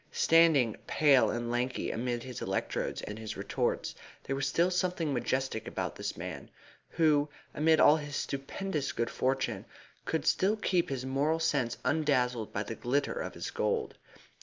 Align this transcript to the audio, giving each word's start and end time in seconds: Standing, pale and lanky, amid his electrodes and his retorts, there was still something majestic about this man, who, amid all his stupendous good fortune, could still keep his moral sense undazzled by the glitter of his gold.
Standing, 0.11 0.77
pale 0.87 1.29
and 1.29 1.51
lanky, 1.51 1.91
amid 1.91 2.23
his 2.23 2.41
electrodes 2.41 3.03
and 3.03 3.19
his 3.19 3.37
retorts, 3.37 3.93
there 4.23 4.35
was 4.35 4.47
still 4.47 4.71
something 4.71 5.13
majestic 5.13 5.67
about 5.67 5.95
this 5.95 6.17
man, 6.17 6.49
who, 6.89 7.29
amid 7.53 7.79
all 7.79 7.97
his 7.97 8.15
stupendous 8.15 8.93
good 8.93 9.11
fortune, 9.11 9.63
could 10.05 10.25
still 10.25 10.55
keep 10.55 10.89
his 10.89 11.05
moral 11.05 11.39
sense 11.39 11.77
undazzled 11.85 12.51
by 12.51 12.63
the 12.63 12.73
glitter 12.73 13.13
of 13.13 13.35
his 13.35 13.51
gold. 13.51 13.95